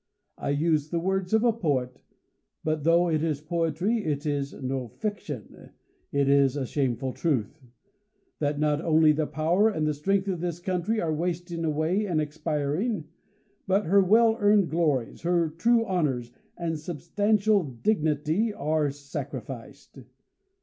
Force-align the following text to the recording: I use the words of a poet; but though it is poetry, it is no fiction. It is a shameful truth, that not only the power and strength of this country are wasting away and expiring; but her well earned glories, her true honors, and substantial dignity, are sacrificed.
I 0.39 0.49
use 0.49 0.89
the 0.89 0.97
words 0.99 1.31
of 1.31 1.43
a 1.43 1.53
poet; 1.53 2.01
but 2.63 2.83
though 2.83 3.07
it 3.07 3.21
is 3.23 3.39
poetry, 3.39 4.03
it 4.03 4.25
is 4.25 4.51
no 4.51 4.87
fiction. 4.87 5.69
It 6.11 6.27
is 6.27 6.57
a 6.57 6.65
shameful 6.65 7.13
truth, 7.13 7.61
that 8.39 8.57
not 8.59 8.81
only 8.81 9.11
the 9.11 9.27
power 9.27 9.69
and 9.69 9.95
strength 9.95 10.27
of 10.27 10.39
this 10.39 10.59
country 10.59 10.99
are 10.99 11.13
wasting 11.13 11.63
away 11.63 12.07
and 12.07 12.19
expiring; 12.19 13.09
but 13.67 13.85
her 13.85 14.01
well 14.03 14.37
earned 14.39 14.71
glories, 14.71 15.21
her 15.21 15.49
true 15.49 15.85
honors, 15.85 16.31
and 16.57 16.79
substantial 16.79 17.61
dignity, 17.63 18.51
are 18.51 18.89
sacrificed. 18.89 19.99